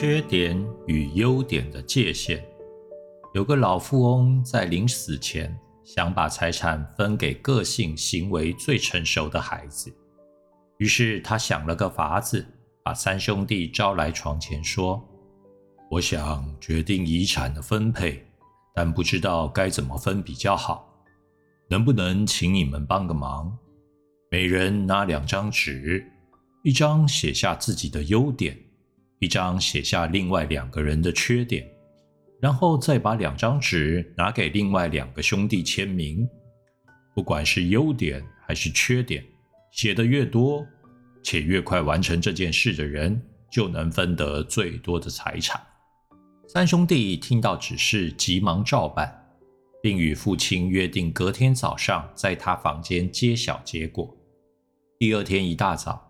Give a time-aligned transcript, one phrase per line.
[0.00, 2.42] 缺点与优点的界限。
[3.34, 5.54] 有个老富翁在临死前
[5.84, 9.94] 想把财产分给个性行为最成熟的孩子，
[10.78, 12.42] 于是他想了个法子，
[12.82, 15.06] 把三兄弟招来床前说
[15.92, 18.26] ：“我想决定遗产的分配，
[18.74, 20.90] 但不知道该怎么分比较好，
[21.68, 23.54] 能不能请你们帮个忙？
[24.30, 26.10] 每人拿两张纸，
[26.64, 28.58] 一张写下自己的优点。”
[29.20, 31.70] 一张写下另外两个人的缺点，
[32.40, 36.26] 然后再把两张纸拿给另外两个兄弟签名。
[37.14, 39.22] 不管是优点还是缺点，
[39.72, 40.66] 写的越多
[41.22, 43.20] 且越快完成这件事的人，
[43.52, 45.60] 就能分得最多的财产。
[46.48, 49.14] 三兄弟听到指示，急忙照办，
[49.82, 54.16] 并与父亲约定隔天早上在他房间揭晓结果。
[54.98, 56.09] 第二天一大早。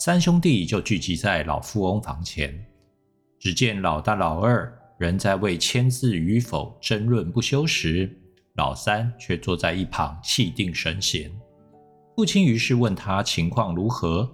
[0.00, 2.58] 三兄弟就聚集在老富翁房前，
[3.38, 8.10] 只见老大、老二仍在为签字与否争论不休时，
[8.54, 11.30] 老三却坐在一旁气定神闲。
[12.16, 14.26] 父亲于是问他情况如何，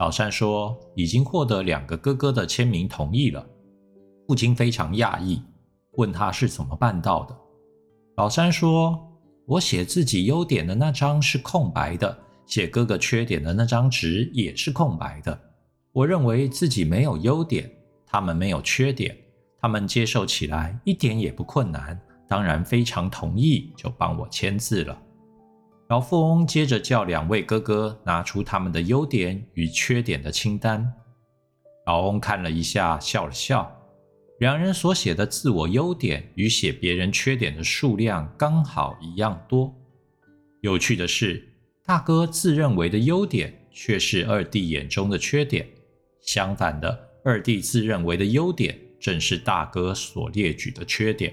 [0.00, 3.46] 老三说已经获得两个哥哥的签名同意了。
[4.26, 5.40] 父亲非常讶异，
[5.92, 7.38] 问他是怎么办到的。
[8.16, 8.98] 老三说
[9.46, 15.38] ：“我写自己优点的那张是空白的。”写哥哥缺点的那张纸也是空白的。
[15.92, 17.70] 我认为自己没有优点，
[18.06, 19.16] 他们没有缺点，
[19.60, 25.00] 他们接受起来一点也不困难，当然非常同意，就帮我签字了。
[25.88, 30.90] 老富翁接着叫两位哥哥拿出他们的优点与缺点的清单。
[31.86, 33.70] 老翁看了一下，笑了笑。
[34.38, 39.74] 两人所写的自我优点与写别人缺点的数量刚好一样多。
[40.62, 41.44] 有趣的是。
[41.88, 45.66] 大哥自认为的优点，却是二弟眼中的缺点。
[46.20, 51.32] 相反的，二弟自认为的优点，正是大哥所列举的缺点。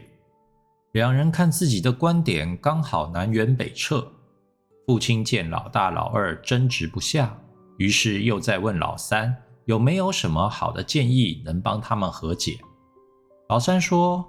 [0.93, 4.09] 两人看自己的观点刚好南辕北辙。
[4.87, 7.37] 父亲见老大、老二争执不下，
[7.77, 12.57] 于是又在问老三有没有什么好的建议能帮他们和解。
[13.49, 14.25] 老三说：“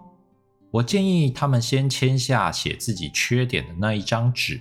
[0.72, 4.60] 我建议他们先签下写自己缺点的那一张纸。”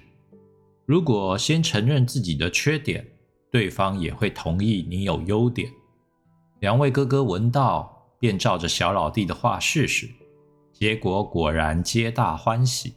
[0.85, 3.06] 如果先承认自己的缺点，
[3.51, 5.68] 对方也会同意你有优点。
[6.59, 10.07] 两位哥哥闻到，便照着小老弟的话试试，
[10.72, 12.94] 结果果然皆大欢喜。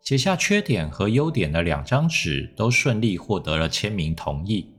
[0.00, 4.72] 写下缺点和优点的两张纸都顺利获得了签名同意。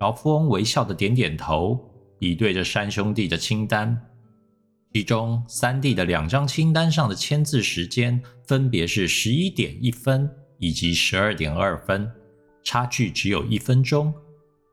[0.00, 1.78] 老富翁微笑的点点头，
[2.18, 3.96] 比对着三兄弟的清单，
[4.92, 10.28] 其中三弟的两张清单上的签字时间分别是十一点一分。
[10.60, 12.08] 以及十二点二分，
[12.62, 14.14] 差距只有一分钟，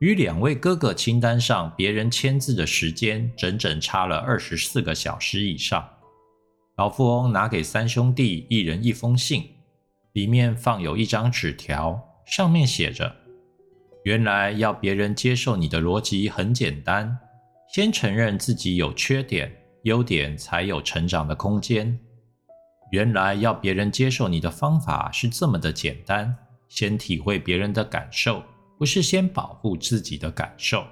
[0.00, 5.88] 与两位哥哥清单上别人签字的时间整整差了二十四个小时以上。
[6.76, 9.42] 老富翁拿给三兄弟一人一封信，
[10.12, 13.16] 里面放有一张纸条，上面写着
[14.04, 17.18] ：“原来要别人接受你的逻辑很简单，
[17.74, 19.50] 先承认自己有缺点，
[19.84, 21.98] 优点才有成长的空间。”
[22.90, 26.34] 原来要别人接受你的方法是这么的简单，
[26.68, 28.42] 先体会别人的感受，
[28.78, 30.84] 不是先保护自己的感受。